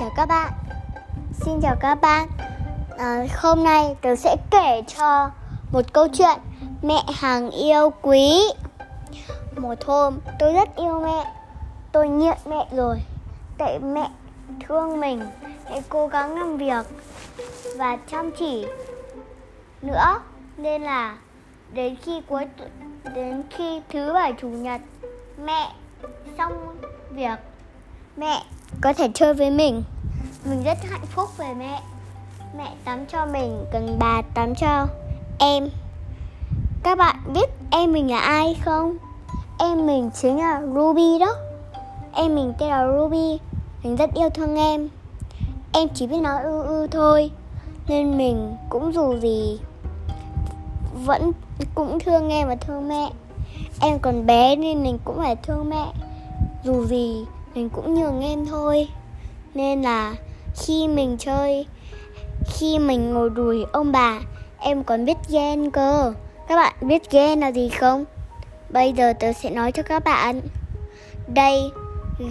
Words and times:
chào 0.00 0.10
các 0.16 0.26
bạn. 0.26 0.52
Xin 1.32 1.60
chào 1.60 1.76
các 1.80 1.94
bạn. 1.94 2.28
À, 2.98 3.26
Hôm 3.36 3.64
nay 3.64 3.96
tớ 4.02 4.16
sẽ 4.16 4.36
kể 4.50 4.82
cho 4.96 5.30
một 5.72 5.92
câu 5.92 6.08
chuyện 6.08 6.38
Mẹ 6.82 7.04
hàng 7.14 7.50
yêu 7.50 7.92
quý. 8.02 8.42
Một 9.56 9.84
hôm 9.86 10.18
tôi 10.38 10.52
rất 10.52 10.76
yêu 10.76 11.00
mẹ. 11.00 11.32
Tôi 11.92 12.08
nghiện 12.08 12.38
mẹ 12.46 12.66
rồi 12.72 13.00
Tại 13.58 13.78
mẹ 13.78 14.10
thương 14.68 15.00
mình 15.00 15.20
mẹ 15.70 15.80
cố 15.88 16.06
gắng 16.06 16.38
làm 16.38 16.56
việc 16.56 16.86
Và 17.76 17.96
chăm 18.10 18.30
chỉ 18.38 18.66
Nữa. 19.82 20.20
Nên 20.56 20.82
là 20.82 21.16
Đến 21.72 21.96
khi 22.02 22.20
cuối 22.28 22.46
Đến 23.14 23.42
khi 23.50 23.80
thứ 23.92 24.12
bảy 24.12 24.32
chủ 24.40 24.48
nhật 24.48 24.80
Mẹ 25.44 25.72
xong 26.38 26.76
việc 27.10 27.38
Mẹ 28.16 28.42
có 28.80 28.92
thể 28.92 29.08
chơi 29.14 29.34
với 29.34 29.50
mình. 29.50 29.82
Mình 30.44 30.62
rất 30.62 30.78
hạnh 30.90 31.06
phúc 31.06 31.36
về 31.36 31.54
mẹ. 31.54 31.82
Mẹ 32.56 32.74
tắm 32.84 33.06
cho 33.06 33.26
mình, 33.26 33.64
Cần 33.72 33.96
bà 33.98 34.22
tắm 34.34 34.54
cho 34.54 34.86
em. 35.38 35.68
Các 36.82 36.98
bạn 36.98 37.16
biết 37.34 37.50
em 37.70 37.92
mình 37.92 38.10
là 38.10 38.18
ai 38.18 38.56
không? 38.64 38.96
Em 39.58 39.86
mình 39.86 40.10
chính 40.14 40.38
là 40.38 40.62
Ruby 40.74 41.18
đó. 41.18 41.34
Em 42.12 42.34
mình 42.34 42.52
tên 42.58 42.68
là 42.68 42.86
Ruby. 42.86 43.38
Mình 43.82 43.96
rất 43.96 44.14
yêu 44.14 44.30
thương 44.30 44.56
em. 44.56 44.88
Em 45.72 45.88
chỉ 45.94 46.06
biết 46.06 46.20
nói 46.20 46.42
ư 46.42 46.62
ư 46.62 46.86
thôi, 46.86 47.30
Nên 47.88 48.18
mình 48.18 48.56
cũng 48.68 48.94
dù 48.94 49.18
gì 49.18 49.58
Vẫn 51.04 51.32
cũng 51.74 51.98
thương 52.00 52.28
em 52.28 52.48
và 52.48 52.54
thương 52.54 52.88
mẹ. 52.88 53.10
Em 53.80 53.98
còn 53.98 54.26
bé 54.26 54.56
nên 54.56 54.82
mình 54.82 54.98
cũng 55.04 55.16
phải 55.16 55.36
thương 55.36 55.70
mẹ. 55.70 55.92
Dù 56.64 56.86
gì 56.86 57.24
mình 57.54 57.68
cũng 57.70 57.94
nhường 57.94 58.20
em 58.20 58.46
thôi. 58.46 58.88
Nên 59.54 59.82
là 59.82 60.14
khi 60.56 60.88
mình 60.88 61.16
chơi, 61.18 61.66
khi 62.46 62.78
mình 62.78 63.12
ngồi 63.12 63.30
đùi 63.30 63.64
ông 63.72 63.92
bà, 63.92 64.20
em 64.58 64.84
còn 64.84 65.04
biết 65.04 65.16
ghen 65.28 65.70
cơ. 65.70 66.14
Các 66.48 66.56
bạn 66.56 66.74
biết 66.80 67.10
ghen 67.10 67.40
là 67.40 67.48
gì 67.48 67.68
không? 67.68 68.04
Bây 68.70 68.92
giờ 68.92 69.12
tớ 69.20 69.32
sẽ 69.32 69.50
nói 69.50 69.72
cho 69.72 69.82
các 69.82 70.04
bạn. 70.04 70.40
Đây 71.26 71.70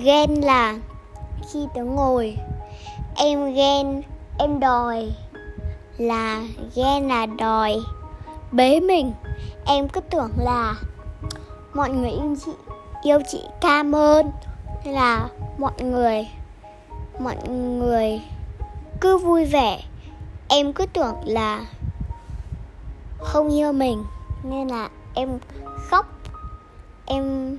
ghen 0.04 0.34
là 0.42 0.80
khi 1.52 1.60
tớ 1.76 1.84
ngồi, 1.84 2.38
em 3.16 3.54
ghen 3.54 4.02
em 4.38 4.60
đòi. 4.60 5.10
Là 5.98 6.42
ghen 6.76 7.08
là 7.08 7.26
đòi 7.26 7.76
bế 8.52 8.80
mình. 8.80 9.14
Em 9.66 9.90
cứ 9.90 10.02
tưởng 10.02 10.32
là 10.38 10.76
mọi 11.74 11.90
người 11.90 12.12
yêu 12.12 12.36
chị 12.46 12.52
yêu 13.04 13.20
chị 13.32 13.42
cảm 13.62 13.96
ơn 13.96 14.32
nên 14.84 14.94
là 14.94 15.30
mọi 15.58 15.84
người 15.84 16.28
mọi 17.20 17.36
người 17.48 18.22
cứ 19.02 19.18
vui 19.18 19.46
vẻ. 19.46 19.80
Em 20.48 20.74
cứ 20.74 20.86
tưởng 20.86 21.16
là 21.26 21.66
không 23.20 23.50
yêu 23.50 23.72
mình, 23.72 24.04
nên 24.44 24.68
là 24.68 24.90
em 25.14 25.40
khóc. 25.90 26.06
Em 27.06 27.58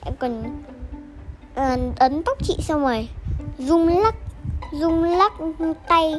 em 0.00 0.14
còn 0.18 0.42
ờ, 1.54 1.76
ấn 1.96 2.22
tóc 2.22 2.38
chị 2.42 2.56
xong 2.60 2.82
rồi, 2.82 3.08
rung 3.58 3.88
lắc 3.88 4.14
rung 4.72 5.04
lắc 5.04 5.32
tay, 5.88 6.14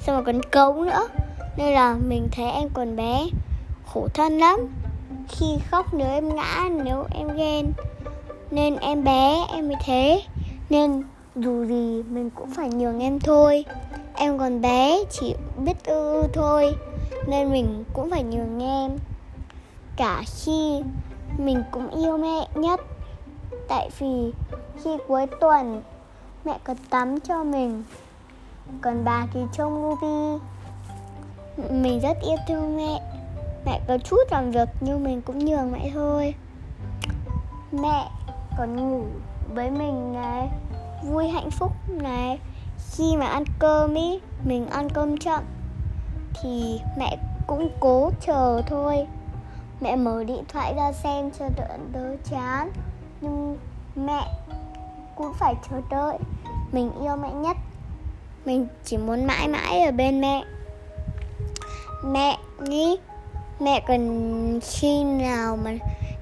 xong 0.00 0.16
rồi 0.16 0.24
còn 0.24 0.40
cấu 0.50 0.84
nữa. 0.84 1.08
Nên 1.56 1.74
là 1.74 1.94
mình 1.94 2.28
thấy 2.32 2.50
em 2.50 2.68
còn 2.74 2.96
bé 2.96 3.26
khổ 3.86 4.08
thân 4.14 4.38
lắm. 4.38 4.60
Khi 5.28 5.46
khóc 5.70 5.94
nếu 5.94 6.08
em 6.08 6.36
ngã, 6.36 6.68
nếu 6.84 7.06
em 7.10 7.36
ghen 7.36 7.72
nên 8.50 8.76
em 8.76 9.04
bé, 9.04 9.46
em 9.52 9.68
mới 9.68 9.76
thế. 9.84 10.22
Nên 10.70 11.02
dù 11.36 11.64
gì 11.64 12.02
mình 12.02 12.30
cũng 12.34 12.50
phải 12.50 12.68
nhường 12.68 13.02
em 13.02 13.20
thôi. 13.20 13.64
Em 14.14 14.38
còn 14.38 14.60
bé, 14.60 15.04
chỉ 15.10 15.34
biết 15.58 15.84
ư 15.84 16.22
thôi. 16.32 16.76
Nên 17.26 17.52
mình 17.52 17.84
cũng 17.92 18.10
phải 18.10 18.22
nhường 18.22 18.62
em. 18.62 18.98
Cả 19.96 20.22
khi 20.26 20.82
mình 21.38 21.62
cũng 21.70 21.88
yêu 21.90 22.18
mẹ 22.18 22.48
nhất. 22.54 22.80
Tại 23.68 23.90
vì 23.98 24.32
khi 24.84 24.90
cuối 25.08 25.26
tuần, 25.40 25.82
mẹ 26.44 26.58
có 26.64 26.74
tắm 26.90 27.20
cho 27.20 27.44
mình. 27.44 27.82
Còn 28.80 29.04
bà 29.04 29.26
thì 29.32 29.40
trông 29.52 29.82
Ruby 29.82 30.44
mình 31.70 32.00
rất 32.00 32.16
yêu 32.22 32.36
thương 32.48 32.76
mẹ. 32.76 33.00
Mẹ 33.66 33.80
có 33.88 33.98
chút 33.98 34.20
làm 34.30 34.50
việc 34.50 34.68
nhưng 34.80 35.04
mình 35.04 35.22
cũng 35.22 35.38
nhường 35.38 35.72
mẹ 35.72 35.90
thôi. 35.94 36.34
Mẹ 37.72 38.08
còn 38.58 38.76
ngủ 38.76 39.04
với 39.54 39.70
mình 39.70 40.12
này, 40.12 40.48
vui 41.04 41.28
hạnh 41.28 41.50
phúc 41.50 41.72
này. 41.88 42.38
Khi 42.90 43.16
mà 43.16 43.26
ăn 43.26 43.44
cơm 43.58 43.94
ý, 43.94 44.20
mình 44.44 44.66
ăn 44.66 44.90
cơm 44.90 45.16
chậm 45.16 45.42
thì 46.42 46.80
mẹ 46.98 47.16
cũng 47.46 47.68
cố 47.80 48.10
chờ 48.20 48.62
thôi. 48.66 49.06
Mẹ 49.80 49.96
mở 49.96 50.24
điện 50.24 50.44
thoại 50.48 50.74
ra 50.76 50.92
xem 50.92 51.30
cho 51.38 51.48
đỡ 51.56 51.76
đỡ 51.92 52.16
chán. 52.30 52.70
Nhưng 53.20 53.56
mẹ 53.96 54.28
cũng 55.16 55.32
phải 55.34 55.54
chờ 55.70 55.80
đợi. 55.90 56.18
Mình 56.72 56.90
yêu 57.00 57.16
mẹ 57.16 57.32
nhất. 57.32 57.56
Mình 58.44 58.66
chỉ 58.84 58.96
muốn 58.96 59.24
mãi 59.26 59.48
mãi 59.48 59.80
ở 59.80 59.92
bên 59.92 60.20
mẹ. 60.20 60.44
Mẹ 62.04 62.38
nghĩ 62.60 62.96
mẹ 63.60 63.80
cần 63.86 64.60
khi 64.62 65.04
nào 65.04 65.56
mà 65.64 65.70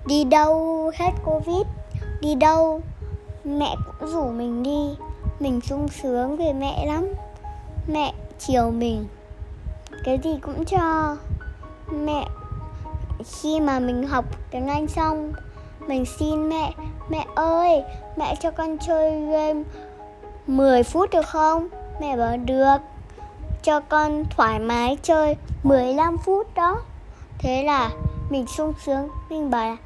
đi 0.06 0.25
đâu 0.25 0.91
hết 0.94 1.11
covid 1.25 1.67
đi 2.20 2.34
đâu? 2.34 2.80
Mẹ 3.44 3.76
cũng 3.86 4.10
rủ 4.10 4.30
mình 4.30 4.62
đi. 4.62 4.97
Mình 5.41 5.60
sung 5.60 5.88
sướng 5.88 6.36
về 6.36 6.52
mẹ 6.52 6.86
lắm. 6.86 7.08
Mẹ 7.86 8.12
chiều 8.38 8.70
mình. 8.70 9.06
Cái 10.04 10.19
gì 10.25 10.38
cũng 10.42 10.64
cho. 10.64 11.16
Mẹ, 11.91 12.28
khi 13.25 13.60
mà 13.60 13.78
mình 13.78 14.06
học 14.06 14.25
tiếng 14.50 14.69
anh 14.69 14.88
xong, 14.88 15.32
mình 15.86 16.04
xin 16.19 16.48
mẹ 16.48 16.72
mẹ 17.08 17.26
ơi, 17.34 17.82
mẹ 18.16 18.34
cho 18.41 18.50
con 18.50 18.78
chơi 18.78 19.20
game 19.26 19.62
10 20.46 20.82
phút 20.82 21.10
được 21.10 21.26
không? 21.26 21.69
Mẹ 22.00 22.16
bảo, 22.16 22.36
được. 22.36 22.76
Cho 23.62 23.81
con 23.81 24.25
thoải 24.31 24.58
mái 24.58 24.98
chơi 25.02 25.36
15 25.62 26.19
phút 26.19 26.54
đó. 26.54 26.82
Thế 27.38 27.62
là 27.62 27.91
mình 28.34 28.47
sung 28.47 28.72
sướng, 28.84 29.09
mình 29.31 29.50
bảo 29.50 29.69
là, 29.71 29.77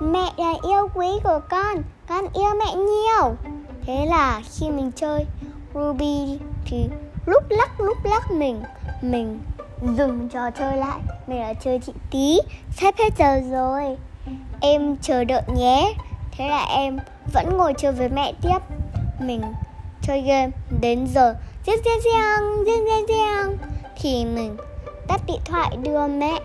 mẹ 0.00 0.32
là 0.36 0.54
yêu 0.68 0.88
quý 0.94 1.06
của 1.24 1.40
con 1.50 1.82
con 2.08 2.24
yêu 2.34 2.50
mẹ 2.58 2.74
nhiều. 2.74 3.36
Thế 3.86 4.06
là 4.06 4.40
khi 4.52 4.70
mình 4.70 4.92
chơi 4.96 5.26
ruby 5.74 6.38
thì 6.64 6.84
lúc 7.26 7.42
lắc 7.48 7.80
lúc 7.80 7.96
lắc 8.04 8.30
mình 8.30 8.62
mình 9.02 9.40
dừng 9.96 10.28
trò 10.28 10.50
chơi 10.50 10.76
lại. 10.76 10.98
Mình 11.26 11.40
đã 11.40 11.52
chơi 11.54 11.80
chị 11.86 11.92
tí, 12.10 12.38
sắp 12.76 12.94
hết 12.98 13.12
giờ 13.18 13.40
rồi. 13.50 13.96
Em 14.60 14.96
chờ 14.96 15.24
đợi 15.24 15.42
nhé. 15.56 15.94
Thế 16.36 16.48
là 16.48 16.64
em 16.64 16.98
vẫn 17.32 17.56
ngồi 17.56 17.74
chơi 17.78 17.92
với 17.92 18.08
mẹ 18.08 18.32
tiếp. 18.42 18.58
Mình 19.20 19.42
chơi 20.02 20.22
game 20.22 20.50
đến 20.80 21.06
giờ, 21.14 21.34
giang 21.66 21.76
giang 21.84 22.00
giang 22.00 22.64
giang 22.66 22.84
giang 22.86 23.06
giang. 23.08 23.56
Thì 24.00 24.24
mình 24.24 24.56
tắt 25.08 25.20
điện 25.26 25.40
thoại 25.44 25.76
đưa 25.76 26.06
mẹ 26.06 26.40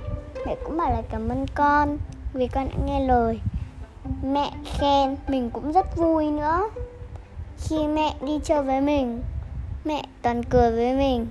mẹ 0.48 0.56
cũng 0.64 0.78
bảo 0.78 0.92
là 0.92 1.02
cảm 1.10 1.30
ơn 1.30 1.46
con 1.56 1.98
vì 2.34 2.48
con 2.48 2.70
đã 2.70 2.76
nghe 2.86 3.00
lời. 3.00 3.40
Mẹ 4.24 4.52
khen, 4.80 5.16
mình 5.28 5.50
cũng 5.50 5.72
rất 5.72 5.96
vui 5.98 6.32
nữa. 6.32 6.70
Khi 7.58 7.88
mẹ 7.88 8.14
đi 8.22 8.40
chơi 8.44 8.64
với 8.64 8.82
mình, 8.82 9.22
mẹ 9.86 10.04
toàn 10.22 10.44
cười 10.44 10.72
với 10.72 10.94
mình. 10.94 11.28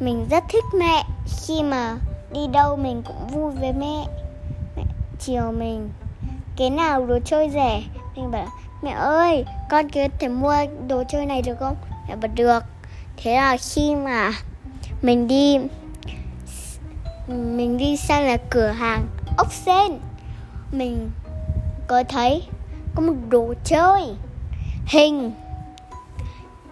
Mình 0.00 0.26
rất 0.30 0.44
thích 0.48 0.64
mẹ, 0.74 1.04
khi 1.46 1.62
mà 1.62 1.96
đi 2.32 2.46
đâu 2.46 2.76
mình 2.76 3.02
cũng 3.06 3.26
vui 3.26 3.52
với 3.52 3.72
mẹ. 3.72 4.06
Mẹ 4.76 4.82
chiều 5.18 5.52
mình, 5.52 5.90
cái 6.56 6.70
nào 6.70 7.06
đồ 7.06 7.18
chơi 7.24 7.50
rẻ? 7.50 7.82
Mình 8.16 8.30
bảo 8.30 8.46
mẹ 8.82 8.90
ơi, 8.90 9.44
con 9.70 9.88
có 9.88 10.00
thể 10.18 10.28
mua 10.28 10.54
đồ 10.88 11.02
chơi 11.08 11.26
này 11.26 11.42
được 11.42 11.58
không? 11.58 11.76
Mẹ 12.08 12.16
bảo, 12.16 12.30
được. 12.34 12.64
Thế 13.16 13.34
là 13.34 13.56
khi 13.56 13.94
mà 13.94 14.32
mình 15.02 15.28
đi 15.28 15.58
mình 17.26 17.78
đi 17.78 17.96
sang 17.96 18.26
là 18.26 18.36
cửa 18.50 18.68
hàng 18.68 19.06
ốc 19.38 19.52
sen 19.52 19.98
mình 20.72 21.10
có 21.86 22.04
thấy 22.08 22.42
có 22.94 23.02
một 23.02 23.14
đồ 23.28 23.54
chơi. 23.64 24.14
Hình. 24.86 25.32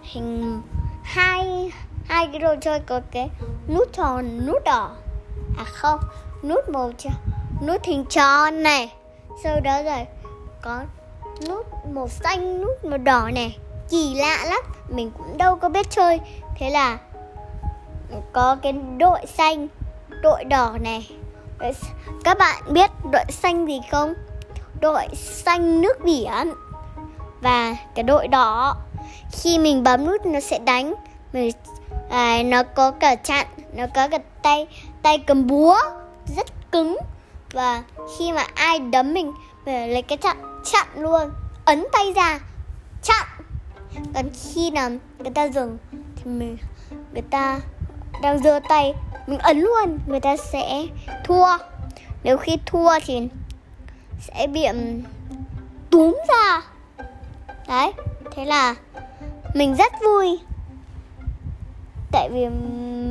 Hình 0.02 0.62
hai 1.02 1.70
hai 2.08 2.26
cái 2.26 2.38
đồ 2.38 2.54
chơi 2.60 2.80
có 2.80 3.00
cái 3.10 3.30
nút 3.68 3.88
tròn, 3.92 4.46
nút 4.46 4.64
đỏ. 4.64 4.96
À 5.58 5.64
không, 5.64 6.00
nút 6.42 6.68
màu 6.68 6.92
tròn, 6.98 7.12
nút 7.66 7.84
hình 7.84 8.04
tròn 8.04 8.62
này. 8.62 8.92
Sau 9.44 9.60
đó 9.60 9.82
rồi 9.82 10.06
có 10.62 10.80
nút 11.48 11.66
màu 11.92 12.08
xanh, 12.08 12.62
nút 12.62 12.84
màu 12.84 12.98
đỏ 12.98 13.30
này. 13.34 13.58
Kỳ 13.90 14.14
lạ 14.14 14.44
lắm, 14.44 14.60
mình 14.88 15.10
cũng 15.18 15.38
đâu 15.38 15.56
có 15.56 15.68
biết 15.68 15.90
chơi. 15.90 16.20
Thế 16.58 16.70
là 16.70 16.98
có 18.32 18.56
cái 18.62 18.72
đội 18.72 19.20
xanh 19.26 19.68
đội 20.22 20.44
đỏ 20.44 20.76
này. 20.80 21.10
Các 22.24 22.38
bạn 22.38 22.62
biết 22.68 22.90
đội 23.12 23.24
xanh 23.28 23.68
gì 23.68 23.80
không? 23.90 24.14
Đội 24.80 25.06
xanh 25.14 25.80
nước 25.80 26.04
biển. 26.04 26.54
Và 27.40 27.76
cái 27.94 28.02
đội 28.02 28.28
đỏ 28.28 28.76
khi 29.32 29.58
mình 29.58 29.82
bấm 29.82 30.06
nút 30.06 30.26
nó 30.26 30.40
sẽ 30.40 30.58
đánh. 30.58 30.94
Mình 31.32 31.50
à, 32.10 32.42
nó 32.42 32.62
có 32.62 32.90
cả 32.90 33.14
chặn 33.14 33.46
nó 33.72 33.86
có 33.94 34.08
cả 34.08 34.18
tay 34.42 34.66
tay 35.02 35.18
cầm 35.18 35.46
búa 35.46 35.76
rất 36.36 36.46
cứng. 36.72 36.98
Và 37.52 37.82
khi 38.18 38.32
mà 38.32 38.46
ai 38.54 38.78
đấm 38.78 39.14
mình 39.14 39.32
mình 39.66 39.92
lấy 39.92 40.02
cái 40.02 40.18
chặn 40.18 40.62
chặn 40.72 40.86
luôn. 40.96 41.30
Ấn 41.64 41.86
tay 41.92 42.12
ra 42.12 42.40
chặn. 43.02 43.26
Còn 44.14 44.24
khi 44.54 44.70
nào 44.70 44.90
người 45.18 45.30
ta 45.34 45.48
dừng 45.48 45.78
thì 45.92 46.24
mình 46.24 46.56
người 47.12 47.22
ta 47.30 47.60
đang 48.22 48.38
giơ 48.38 48.60
tay, 48.68 48.94
mình 49.26 49.38
ấn 49.38 49.60
luôn, 49.60 49.98
người 50.06 50.20
ta 50.20 50.36
sẽ 50.36 50.86
thua. 51.24 51.46
Nếu 52.22 52.36
khi 52.36 52.58
thua 52.66 52.90
thì 53.04 53.28
sẽ 54.20 54.46
bị 54.46 54.66
túm 55.90 56.16
ra. 56.28 56.62
Đấy, 57.68 57.92
thế 58.30 58.44
là 58.44 58.74
mình 59.54 59.74
rất 59.74 59.92
vui. 60.04 60.40
Tại 62.12 62.28
vì 62.32 62.48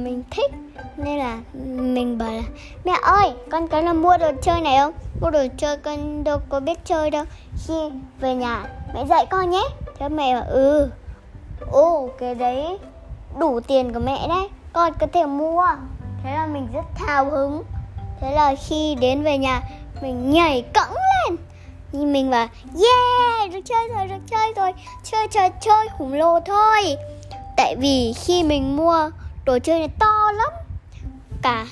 mình 0.03 0.23
thích, 0.31 0.51
nên 0.97 1.17
là 1.17 1.39
mình 1.65 2.17
bảo 2.17 2.31
là, 2.31 2.41
mẹ 2.85 2.93
ơi, 3.01 3.31
con 3.51 3.67
có 3.67 3.81
là 3.81 3.93
mua 3.93 4.17
đồ 4.17 4.31
chơi 4.41 4.61
này 4.61 4.77
không? 4.77 4.93
Mua 5.21 5.29
đồ 5.29 5.43
chơi 5.57 5.77
con 5.77 6.23
đâu 6.23 6.39
có 6.49 6.59
biết 6.59 6.85
chơi 6.85 7.09
đâu. 7.09 7.25
Khi 7.67 7.73
về 8.19 8.35
nhà, 8.35 8.65
mẹ 8.93 9.05
dạy 9.05 9.25
con 9.25 9.49
nhé. 9.49 9.63
Thế 9.99 10.09
mẹ 10.09 10.33
bảo 10.33 10.45
ừ. 10.49 10.89
Ồ, 11.71 12.09
cái 12.19 12.35
đấy 12.35 12.77
đủ 13.39 13.59
tiền 13.59 13.93
của 13.93 13.99
mẹ 13.99 14.27
đấy 14.27 14.49
con 14.73 14.93
có 14.99 15.07
thể 15.13 15.25
mua. 15.25 15.65
Thế 16.23 16.33
là 16.33 16.45
mình 16.45 16.67
rất 16.73 16.85
hào 16.95 17.29
hứng. 17.29 17.63
Thế 18.21 18.31
là 18.31 18.55
khi 18.67 18.95
đến 18.95 19.23
về 19.23 19.37
nhà 19.37 19.61
mình 20.01 20.31
nhảy 20.31 20.65
cẫng 20.73 20.93
lên. 20.93 21.37
Nhìn 21.91 22.13
mình 22.13 22.29
và 22.29 22.47
yeah 22.75 23.51
được 23.53 23.59
chơi 23.65 23.87
rồi 23.95 24.07
được 24.07 24.23
chơi 24.27 24.53
rồi. 24.55 24.73
Chơi 25.03 25.27
trò 25.27 25.49
chơi 25.61 25.87
khủng 25.97 26.13
lồ 26.13 26.39
thôi. 26.39 26.95
Tại 27.57 27.75
vì 27.79 28.13
khi 28.13 28.43
mình 28.43 28.77
mua 28.77 29.09
đồ 29.45 29.59
chơi 29.63 29.79
này 29.79 29.89
to 29.99 30.31
lắm. 30.37 30.53
Cả 31.41 31.65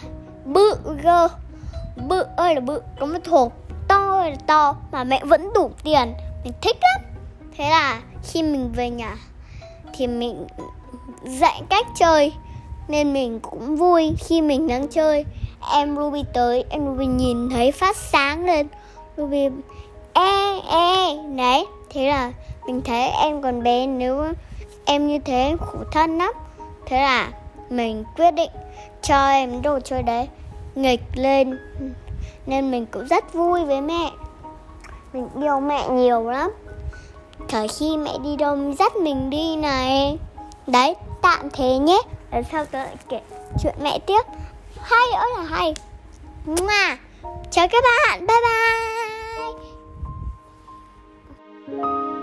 bự 0.45 0.75
gơ, 1.03 1.27
bự 2.07 2.25
ơi 2.37 2.55
là 2.55 2.61
bự 2.61 2.81
có 2.99 3.05
một 3.05 3.27
hộp 3.27 3.53
to 3.87 4.19
ơi 4.19 4.31
là 4.31 4.37
to 4.47 4.75
mà 4.91 5.03
mẹ 5.03 5.25
vẫn 5.25 5.53
đủ 5.53 5.71
tiền. 5.83 6.13
Mình 6.43 6.53
thích 6.61 6.77
lắm. 6.81 7.01
Thế 7.57 7.69
là 7.69 8.01
khi 8.23 8.43
mình 8.43 8.71
về 8.75 8.89
nhà 8.89 9.15
thì 9.93 10.07
mình 10.07 10.47
dạy 11.23 11.61
cách 11.69 11.85
chơi 11.95 12.33
nên 12.87 13.13
mình 13.13 13.39
cũng 13.39 13.75
vui 13.75 14.13
khi 14.19 14.41
mình 14.41 14.67
đang 14.67 14.87
chơi. 14.87 15.25
Em 15.73 15.95
Ruby 15.95 16.23
tới 16.33 16.63
em 16.69 16.85
Ruby 16.85 17.05
nhìn 17.05 17.49
thấy 17.49 17.71
phát 17.71 17.95
sáng 17.95 18.45
lên. 18.45 18.67
Ruby 19.17 19.49
e 20.13 20.59
e 20.69 21.17
đấy. 21.35 21.65
Thế 21.89 22.07
là 22.07 22.31
mình 22.67 22.81
thấy 22.85 23.09
em 23.09 23.41
còn 23.41 23.63
bé 23.63 23.87
nếu 23.87 24.25
em 24.85 25.07
như 25.07 25.19
thế 25.19 25.55
khổ 25.59 25.77
thân 25.91 26.17
lắm. 26.17 26.33
Thế 26.85 26.97
là 27.01 27.31
mình 27.69 28.03
quyết 28.17 28.31
định 28.31 28.51
cho 29.01 29.29
em 29.29 29.61
đồ 29.61 29.79
chơi 29.79 30.03
đấy 30.03 30.27
nghịch 30.75 31.01
lên. 31.15 31.59
Nên 32.45 32.71
mình 32.71 32.85
cũng 32.85 33.07
rất 33.07 33.33
vui 33.33 33.65
với 33.65 33.81
mẹ. 33.81 34.11
Mình 35.13 35.29
yêu 35.41 35.59
mẹ 35.59 35.89
nhiều 35.89 36.29
lắm. 36.29 36.51
Thời 37.47 37.67
khi 37.67 37.97
mẹ 37.97 38.11
đi 38.23 38.35
đâu 38.35 38.57
dắt 38.79 38.95
mình 38.95 39.29
đi 39.29 39.55
này. 39.55 40.17
Đấy, 40.67 40.95
tạm 41.21 41.49
thế 41.53 41.77
nhé 41.77 42.01
lần 42.31 42.43
sau 42.51 42.65
tớ 42.65 42.83
lại 42.83 42.95
kể 43.09 43.21
chuyện 43.63 43.75
mẹ 43.81 43.99
tiếp. 44.07 44.21
Hay 44.81 45.11
ơi 45.13 45.29
là 45.37 45.43
hay. 45.43 45.73
Mà 46.45 46.97
chào 47.51 47.67
các 47.67 47.83
bạn. 47.83 48.27
Bye 48.27 48.37
bye. 51.77 52.16